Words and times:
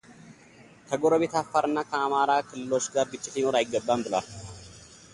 ከጎረቤት 0.87 1.33
አፋር 1.41 1.63
እና 1.69 1.77
አማራ 2.05 2.31
ክልሎች 2.49 2.85
ጋር 2.95 3.05
ግጭት 3.13 3.25
ሊኖር 3.35 3.57
አይገባም 3.61 4.03
ብለዋል። 4.05 4.27